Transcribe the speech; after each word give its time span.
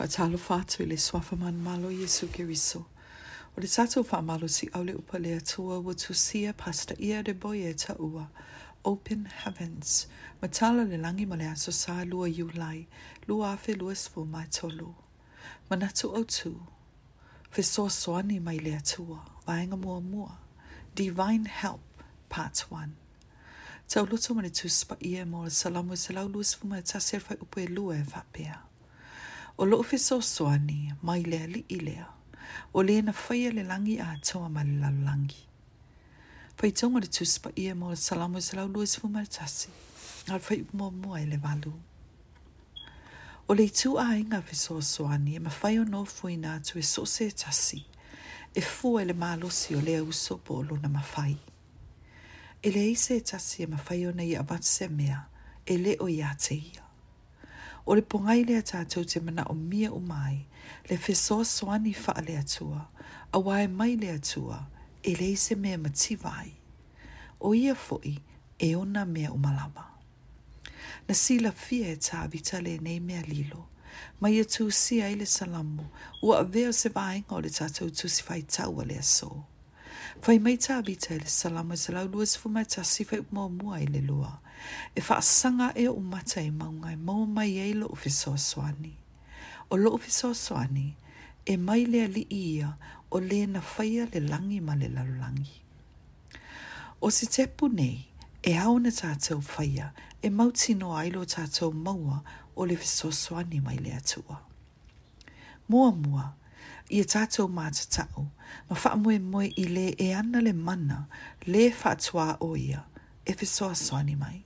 Ko 0.00 0.06
talo 0.06 0.38
fatu 0.38 0.84
le 0.86 0.96
man 1.36 1.60
malo 1.62 1.90
Yesu 1.90 2.26
Kiriso. 2.28 2.78
O 3.54 3.60
le 3.60 3.66
tatu 3.68 4.02
fa 4.02 4.22
malo 4.22 4.46
si 4.48 4.66
aule 4.72 4.94
upa 4.96 5.18
le 5.18 5.36
atua 5.36 5.78
wa 5.84 5.92
tusia 5.92 6.54
pasta 6.56 6.94
ia 6.98 7.22
de 7.22 7.34
boye 7.34 7.70
ta 7.76 7.92
ua. 8.00 8.30
Open 8.82 9.26
heavens. 9.26 10.06
Matala 10.42 10.84
le 10.90 10.96
langi 10.96 11.26
ma 11.26 11.34
le 11.36 11.42
aso 11.44 11.70
sa 11.70 12.02
lua 12.04 12.30
iulai. 12.30 12.86
Lua 13.28 13.52
afe 13.58 13.74
lua 13.78 13.92
sfu 13.94 14.24
mai 14.24 14.46
tolu. 14.50 14.94
Manatu 15.70 16.08
o 16.16 16.22
tu. 16.24 16.62
Fesor 17.50 17.90
soani 17.90 18.40
mai 18.42 18.56
le 18.56 18.70
atua. 18.76 19.18
Vaenga 19.46 19.76
mua 19.78 20.00
mua. 20.00 20.38
Divine 20.94 21.44
Help, 21.44 21.82
Part 22.30 22.64
1. 22.70 22.88
Tau 23.88 24.06
luto 24.06 24.32
mani 24.34 24.48
tuspa 24.50 24.96
ia 25.04 25.26
mo 25.26 25.44
salamu 25.50 25.92
salau 25.94 26.28
luas 26.32 26.54
fuma 26.56 26.80
tasir 26.80 27.20
fai 27.20 27.36
upe 27.36 27.66
lua 27.68 27.96
e 27.96 28.02
fapea. 28.04 28.69
O 29.60 29.64
loo 29.66 29.82
fe 29.82 29.98
so 30.00 30.16
soani, 30.24 30.90
mai 31.02 31.22
lea 31.22 31.46
li 31.46 31.60
i 31.68 31.76
lea, 31.84 32.06
o 32.72 32.80
lea 32.82 33.02
na 33.04 33.12
whaia 33.12 33.50
le 33.52 33.62
langi 33.68 33.98
a 34.00 34.06
toa 34.28 34.48
ma 34.54 34.62
le 34.64 34.72
lalangi. 34.82 35.42
Pai 36.56 36.70
tonga 36.72 37.00
le 37.00 37.06
tuspa 37.16 37.50
ia 37.62 37.74
mo 37.80 37.88
salamu 38.06 38.36
e 38.38 38.40
salau 38.46 38.68
lua 38.72 38.84
e 38.88 38.88
sifu 38.92 39.08
maritasi, 39.16 39.68
ngal 40.28 40.40
fai 40.46 40.58
upo 40.62 40.72
mua 40.78 40.90
mua 41.02 41.16
e 41.22 41.26
le 41.30 41.36
valu. 41.44 41.72
O 43.48 43.52
le 43.58 43.68
tu 43.78 43.90
a 43.98 44.06
inga 44.22 44.40
fe 44.46 44.54
so 44.64 44.74
soani, 44.92 45.32
e 45.36 45.40
ma 45.44 45.52
whai 45.62 45.76
o 45.84 45.84
no 45.84 46.00
fui 46.16 46.36
na 46.44 46.52
tu 46.66 46.78
e 46.78 46.82
so 46.92 47.02
se 47.14 47.26
e 47.28 47.32
tasi, 47.42 47.80
e 48.56 48.60
fu 48.72 48.88
e 49.00 49.04
le 49.04 49.12
malosi 49.22 49.74
o 49.76 49.80
lea 49.88 50.00
uso 50.10 50.34
po 50.44 50.54
o 50.62 50.62
luna 50.62 50.88
ma 50.88 51.02
whai. 51.14 51.36
E 52.64 52.68
le 52.74 52.80
eise 52.88 53.12
e 53.16 53.20
tasi 53.30 53.56
e 53.66 53.66
ma 53.66 53.76
whai 53.88 54.06
o 54.06 54.12
nei 54.18 54.32
abatse 54.42 54.88
mea, 54.88 55.20
e 55.70 55.74
le 55.76 55.94
o 56.00 56.08
ia 56.08 56.32
te 56.38 56.54
ia 56.54 56.86
o 57.86 57.94
le 57.94 58.02
pongai 58.02 58.44
lea 58.48 58.62
tātou 58.66 59.04
te 59.08 59.20
mana 59.24 59.44
o 59.50 59.54
mia 59.54 59.90
o 59.92 60.00
mai, 60.12 60.46
le 60.88 60.96
whesoa 61.06 61.44
soani 61.44 61.94
wha 61.96 62.14
lea 62.26 62.42
tua, 62.54 62.80
a 63.32 63.38
wae 63.38 63.66
mai 63.68 63.96
lea 63.96 64.18
tua, 64.32 64.60
e 65.02 65.14
lei 65.16 65.36
se 65.36 65.54
mea 65.56 65.78
mati 65.78 66.16
vai. 66.16 66.52
O 67.40 67.54
ia 67.54 67.74
fo'i, 67.74 68.16
e 68.58 68.74
ona 68.76 69.04
mea 69.06 69.32
o 69.32 69.36
malama. 69.36 69.86
Na 71.08 71.14
sila 71.14 71.52
fia 71.52 71.88
e 71.90 71.96
tā 71.96 72.26
vita 72.28 72.60
le 72.60 72.76
nei 72.78 73.00
mea 73.00 73.22
lilo, 73.26 73.66
ma 74.20 74.28
ia 74.30 74.44
tū 74.44 74.70
si 74.70 75.00
le 75.00 75.26
salamu, 75.26 75.84
ua 76.22 76.40
avea 76.40 76.72
se 76.72 76.88
vaenga 76.88 77.34
o 77.36 77.40
le 77.40 77.48
tātou 77.48 77.88
tū 77.90 78.08
si 78.08 78.22
fai 78.22 78.42
tau 78.42 78.80
a 78.80 78.84
lea 78.84 79.02
soo. 79.02 79.44
Fai 80.20 80.36
mai 80.36 80.58
tā 80.60 80.74
bita 80.84 81.14
le 81.16 81.24
salamu 81.32 81.72
e 81.72 81.76
salau 81.80 82.06
lua 82.12 82.26
sifu 82.28 82.50
mai 82.52 82.66
tā 82.68 82.82
sifa 82.84 83.16
i 83.16 83.22
mua 83.32 83.46
mua 83.48 83.78
i 83.80 83.86
le 83.88 84.02
lua. 84.04 84.32
E 84.94 85.00
wha 85.00 85.16
asanga 85.16 85.70
e 85.72 85.86
o 85.88 85.94
mata 85.96 86.42
i 86.44 86.50
maungai 86.52 86.98
mau 87.00 87.24
mai 87.24 87.56
e 87.58 87.70
lo 87.72 87.86
ufiso 87.88 88.34
aswani. 88.36 88.92
O 89.70 89.76
lo 89.80 89.94
ufiso 89.96 90.28
aswani, 90.34 90.90
e 91.46 91.56
mai 91.56 91.86
lea 91.86 92.06
li 92.08 92.26
ia 92.28 92.74
o 93.10 93.18
le 93.20 93.46
na 93.46 93.60
whaia 93.64 94.04
le 94.12 94.20
langi 94.20 94.60
ma 94.60 94.74
le 94.76 94.88
lalulangi. 94.88 95.56
O 97.00 97.08
si 97.10 97.26
tepu 97.26 97.68
nei, 97.72 98.04
e 98.42 98.52
aona 98.60 98.90
tātou 98.92 99.40
whaia, 99.54 99.90
e 100.22 100.28
mautino 100.28 100.92
ailo 101.00 101.24
tātou 101.24 101.72
maua 101.72 102.20
o 102.56 102.68
le 102.68 102.76
fisoswani 102.76 103.60
mai 103.64 103.78
le 103.80 103.96
atua. 103.96 104.36
Mua 105.68 105.90
mua, 105.96 106.34
i 106.90 107.00
e 107.00 107.04
tātou 107.08 107.48
māta 107.52 107.84
tau, 107.94 108.26
ma 108.68 108.76
wha 108.82 108.92
moe 109.00 109.18
moe 109.22 109.46
i 109.48 109.64
le 109.70 109.84
e 109.94 110.08
ana 110.16 110.40
le 110.42 110.52
mana 110.56 111.04
le 111.46 111.68
whātua 111.80 112.36
o 112.44 112.52
ia, 112.58 112.82
e 113.24 113.34
whesoa 113.34 113.72
soani 113.78 114.16
mai. 114.18 114.40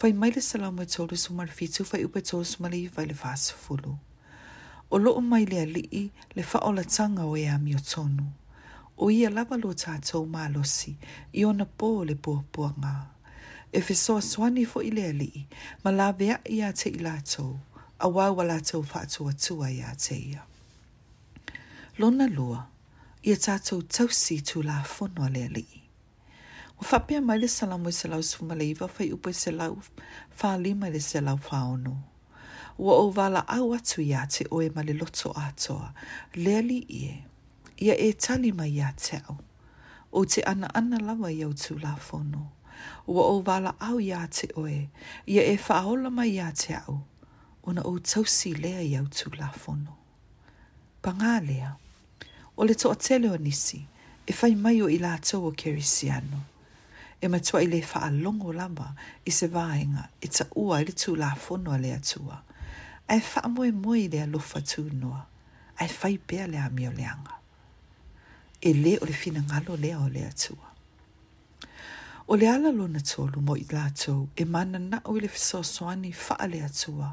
Whai 0.00 0.12
mai 0.14 0.32
le 0.34 0.42
salau 0.44 0.72
moe 0.74 0.86
tōru 0.90 1.18
sumar 1.18 1.50
fitu 1.50 1.86
whai 1.90 2.02
upe 2.06 2.22
tōru 2.22 2.46
sumar 2.46 2.72
i 2.78 2.82
vai 2.96 3.06
le 3.10 3.16
whāsa 3.20 3.56
fulu. 3.64 3.96
O 4.90 4.96
loo 4.98 5.20
mai 5.20 5.44
le 5.44 5.62
alii 5.62 6.04
le 6.34 6.44
whaola 6.52 6.84
tanga 6.88 7.26
o 7.28 7.36
ea 7.36 7.58
mi 7.62 7.74
o 7.76 7.80
tonu. 7.92 8.26
O 8.96 9.10
ia 9.14 9.30
lava 9.30 9.58
lo 9.60 9.70
tātou 9.78 10.26
mā 10.26 10.48
losi 10.52 10.96
i 11.38 11.44
ona 11.46 11.66
pō 11.78 11.92
le 12.08 12.16
pōpua 12.18 12.72
ngā. 12.82 12.94
E 13.72 13.80
whesoa 13.84 14.18
soani 14.24 14.64
fo 14.66 14.82
i 14.82 14.90
le 14.90 15.06
alii, 15.12 15.46
ma 15.84 15.92
la 15.94 16.10
vea 16.16 16.40
ia 16.48 16.72
te 16.72 16.88
i 16.88 16.98
lātou, 17.04 17.52
a 18.00 18.08
wāwa 18.08 18.48
lātou 18.48 18.82
whātua 18.94 19.36
tua 19.36 19.68
ia 19.70 19.92
te 19.98 20.16
ia 20.16 20.46
lona 21.98 22.28
lua 22.30 22.60
ia 23.26 23.34
tātou 23.34 23.80
tausi 23.90 24.36
tū 24.46 24.60
la 24.62 24.76
whonua 24.86 25.26
lea 25.34 25.48
lii. 25.50 25.80
Wa 26.78 26.84
whapea 26.90 27.20
mai 27.20 27.38
le 27.40 27.48
salamu 27.50 27.90
i 27.90 27.92
salau 27.96 28.22
sfuma 28.22 28.54
le 28.54 28.68
iwa 28.70 28.86
whai 28.98 29.08
upo 29.12 29.32
i 29.34 29.34
salau 29.38 29.80
wha 30.42 30.50
lima 30.58 30.90
le 30.94 31.00
salau 31.00 31.40
wha 31.50 31.62
ono. 31.72 31.96
Wa 32.78 32.94
o 33.00 33.10
wala 33.16 33.42
au 33.48 33.72
atu 33.74 34.00
ia 34.02 34.22
te 34.30 34.46
oe 34.52 34.68
ma 34.76 34.82
le 34.82 34.94
loto 34.94 35.32
atoa 35.34 35.88
lea 36.34 36.60
li 36.62 36.76
ie 37.00 37.16
ia 37.78 37.96
e 37.98 38.12
tali 38.12 38.52
mai 38.52 38.70
ia 38.78 38.92
te 38.96 39.18
au. 39.28 39.36
O 40.12 40.24
te 40.24 40.40
ana 40.46 40.70
ana 40.78 40.98
lawa 41.02 41.32
iau 41.34 41.50
tū 41.52 41.74
la 41.82 41.96
whono. 42.06 42.46
Wa 43.10 43.26
o 43.32 43.42
wala 43.46 43.74
au 43.80 43.98
ia 44.00 44.22
te 44.30 44.46
oe 44.54 44.88
ia 45.26 45.42
e 45.42 45.58
whaola 45.66 46.14
mai 46.18 46.30
ia 46.38 46.48
te 46.54 46.78
au. 46.86 46.98
Ona 47.66 47.82
o 47.82 47.98
tausi 47.98 48.54
lea 48.54 48.86
iau 48.86 49.10
tū 49.10 49.34
la 49.38 49.50
whono. 49.58 49.98
Pangalea. 51.02 51.02
Pangalea 51.02 51.76
o 52.58 52.64
le 52.64 52.74
toa 52.74 52.94
tele 52.98 53.30
o 53.30 53.36
nisi, 53.38 53.80
e 54.26 54.32
fai 54.32 54.54
mai 54.58 54.82
o 54.82 54.88
i 54.90 54.98
la 54.98 55.14
tau 55.22 55.46
o 55.46 55.52
kerisiano. 55.54 56.38
E 57.22 57.28
matua 57.28 57.62
i 57.62 57.66
le 57.70 57.80
faa 57.82 58.10
longo 58.10 58.50
lama 58.52 58.88
i 59.24 59.30
se 59.38 59.46
vāenga 59.48 60.04
i 60.22 60.28
ta 60.28 60.44
ua 60.58 60.80
i 60.82 60.86
le 60.88 60.94
tū 61.02 61.14
la 61.16 61.30
fono 61.38 61.70
a 61.72 61.78
le 61.78 61.92
atua. 61.94 62.36
A 63.06 63.14
e 63.14 63.20
faa 63.30 63.46
moe 63.54 63.70
moe 63.72 63.98
i 64.02 64.08
le 64.10 64.20
alofa 64.26 64.58
tū 64.62 64.84
noa. 64.90 65.20
A 65.78 65.84
e 65.84 65.88
fai 65.98 66.16
pēa 66.18 66.48
le 66.50 66.58
ami 66.58 66.88
o 66.88 66.92
leanga. 66.98 67.36
E 68.60 68.74
le 68.74 68.96
o 68.98 69.06
le 69.06 69.14
fina 69.22 69.40
ngalo 69.46 69.78
le 69.78 69.94
o 69.96 70.08
le 70.08 70.24
atua. 70.26 70.66
O 72.26 72.34
le 72.36 72.48
ala 72.50 72.74
lona 72.74 73.00
tolu 73.06 73.38
mo 73.40 73.54
i 73.56 73.64
la 73.70 73.86
tau 74.00 74.28
e 74.36 74.42
mana 74.44 74.78
na 74.82 74.98
o 75.06 75.14
i 75.16 75.22
le 75.22 75.30
fiso 75.30 75.62
soani 75.62 76.10
faa 76.12 76.44
le 76.50 76.58
atua. 76.68 77.08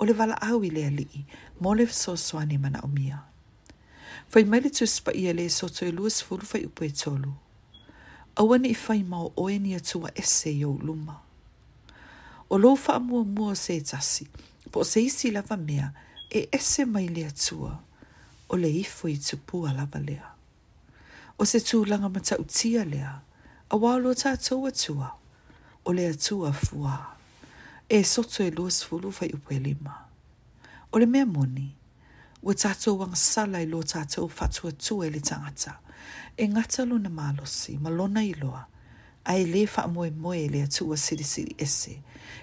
O 0.00 0.08
le 0.08 0.12
vala 0.20 0.40
au 0.50 0.64
i 0.64 0.72
le 0.72 0.88
alii 0.88 1.22
mo 1.60 1.74
le 1.76 1.84
fiso 1.86 2.16
soani 2.16 2.56
mana 2.60 2.80
o 2.82 2.88
miaa 2.88 3.22
fai 4.28 4.44
maile 4.44 4.70
tu 4.70 4.86
spa 4.86 5.12
ia 5.12 5.32
le 5.32 5.48
soto 5.50 5.84
e 5.86 5.90
luas 5.92 6.22
furu 6.22 6.44
fai 6.46 6.64
upo 6.64 6.84
e 6.84 6.90
tolu. 6.90 7.32
Awane 8.36 8.68
i 8.68 8.74
fai 8.74 9.02
mao 9.02 9.32
oe 9.36 9.58
ni 9.58 9.74
atua 9.74 10.10
ese 10.14 10.50
i 10.52 10.62
au 10.62 10.78
luma. 10.78 11.20
O 12.50 12.56
lo 12.58 12.74
fa 12.76 12.98
mua 12.98 13.24
mua 13.24 13.54
se 13.56 13.80
tasi, 13.80 14.26
po 14.70 14.82
se 14.84 15.00
isi 15.02 15.30
lava 15.30 15.56
mea 15.56 15.92
e 16.30 16.48
ese 16.52 16.84
mai 16.84 17.08
le 17.08 17.26
atua 17.26 17.80
o 18.48 18.56
le 18.56 18.68
ifo 18.68 19.08
i 19.08 19.16
tupua 19.18 19.72
lava 19.72 20.00
lea. 20.00 20.30
O 21.38 21.44
se 21.44 21.58
tū 21.58 21.84
langa 21.86 22.08
mata 22.08 22.38
utia 22.38 22.84
lea, 22.84 23.20
a 23.70 23.76
walo 23.76 24.14
tātou 24.14 24.66
atua 24.68 25.14
o 25.84 25.92
le 25.92 26.08
atua 26.08 26.52
fua. 26.52 27.10
E 27.88 28.02
soto 28.04 28.42
e 28.44 28.50
luas 28.50 28.82
furu 28.84 29.10
fai 29.12 29.30
upo 29.34 29.52
e 29.54 29.58
lima. 29.58 29.94
O 30.92 30.98
le 30.98 31.06
mea 31.06 31.26
moni, 31.26 31.74
o 32.44 32.52
tātou 32.52 32.98
wang 33.00 33.14
sala 33.16 33.62
i 33.64 33.66
lo 33.66 33.78
tātou 33.88 34.28
fatua 34.28 34.72
tu 34.76 34.98
e 35.04 35.08
le 35.10 35.20
tangata. 35.24 35.78
E 36.36 36.44
ngata 36.48 36.84
lo 36.84 36.98
na 37.00 37.08
malosi, 37.08 37.78
malona 37.80 38.20
i 38.24 38.34
loa. 38.36 38.64
A 39.24 39.36
e 39.40 39.46
le 39.48 39.62
wha 39.64 39.86
moe 39.88 40.10
moe 40.10 40.40
le 40.52 40.60
atua 40.66 40.96
siri 41.00 41.24
siri 41.24 41.54
ese. 41.58 41.94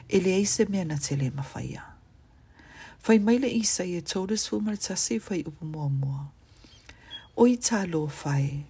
E 0.10 0.20
le 0.20 0.32
eise 0.40 0.66
mea 0.70 0.86
na 0.86 0.96
tele 0.98 1.30
mawhaia. 1.30 1.84
Fai 2.98 3.20
maile 3.20 3.48
isa 3.50 3.84
i 3.86 3.94
e 3.98 4.02
tōres 4.02 4.48
fu 4.50 4.60
tasi 4.78 5.20
fai 5.20 5.44
upu 5.46 5.66
mua 5.66 5.88
mua. 5.90 6.26
O 7.38 7.46
i 7.48 7.58
tā 7.58 7.86
lo 7.86 8.08
fai, 8.08 8.66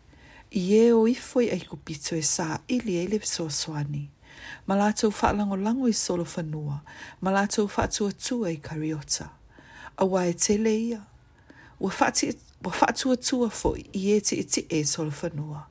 i 0.51 0.73
e 0.81 0.91
o 0.91 1.07
i 1.07 1.15
fwoi 1.15 1.49
ai 1.51 1.59
kupito 1.65 2.15
e 2.15 2.21
sā 2.21 2.59
ili 2.67 2.97
e 2.97 3.07
le 3.07 3.19
soa 3.23 3.49
swani. 3.49 4.09
Ma 4.67 4.75
lātou 4.75 5.11
wha 5.11 5.31
lango 5.31 5.55
lango 5.55 5.87
i 5.87 5.93
solo 5.93 6.25
whanua, 6.25 6.81
ma 7.21 7.31
lātou 7.31 7.67
wha 7.71 7.87
tua 7.87 8.11
tua 8.11 8.53
kariota. 8.55 9.29
A 9.97 10.05
wae 10.05 10.33
tele 10.33 10.77
Wa 11.81 11.89
fatu 11.91 13.09
wa 13.09 13.17
tua 13.17 13.49
fo 13.49 13.73
i 13.75 14.11
e 14.13 14.21
te 14.21 14.35
iti 14.35 14.61
e 14.69 14.83
solo 14.85 15.09
whanua. 15.09 15.65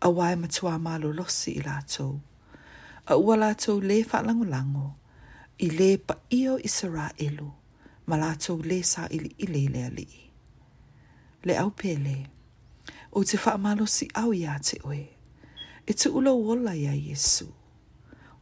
A 0.00 0.08
wai 0.08 0.34
matua 0.36 0.78
malo 0.78 1.12
losi 1.12 1.50
i 1.52 1.60
lātou. 1.60 2.20
A 3.06 3.14
ua 3.18 3.36
lātou 3.36 3.82
le 3.82 4.00
whalango 4.02 4.44
lango. 4.48 4.94
I 5.58 5.68
le 5.68 5.98
pa 5.98 6.16
io 6.32 6.56
i 6.56 6.68
sara 6.68 7.10
elu. 7.18 7.50
Ma 8.08 8.16
lātou 8.16 8.56
le 8.64 8.78
sa 8.82 9.04
ili 9.10 9.34
i 9.38 9.46
le 9.52 9.66
lea 9.74 9.90
li. 9.90 10.08
Le 11.44 11.58
au 11.60 11.70
pele. 11.70 12.16
O 13.12 13.20
te 13.22 13.36
whaamalo 13.36 13.84
si 13.86 14.08
au 14.14 14.32
i 14.32 14.46
a 14.48 14.56
te 14.64 14.80
oe. 14.84 15.02
E 15.86 15.92
te 15.92 16.08
ulo 16.08 16.38
wola 16.40 16.72
ia 16.74 16.96
Jesu. 16.96 17.52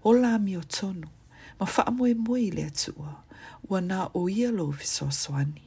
Ola 0.04 0.36
mi 0.38 0.54
o 0.56 0.62
tonu. 0.62 1.08
Ma 1.58 1.66
whaamoe 1.66 2.14
moe 2.14 2.38
i 2.46 2.52
le 2.54 2.68
atua. 2.70 3.24
Wa 3.68 3.80
na 3.82 4.04
o 4.14 4.28
ia 4.28 4.52
lo 4.54 4.70
viso 4.70 5.10
swani 5.10 5.66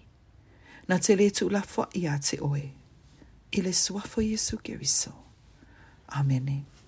na 0.92 1.00
te 1.00 1.14
le 1.16 1.28
tu 1.38 1.46
la 1.50 1.62
fwa 1.72 1.86
i 1.96 2.04
a 2.12 2.18
te 2.20 2.36
oe. 2.44 2.66
I 3.52 3.62
le 3.64 3.72
suafo 3.74 4.22
Jesu 4.22 4.58
Geriso. 4.62 5.12
Amen. 6.20 6.44
Amen. 6.44 6.81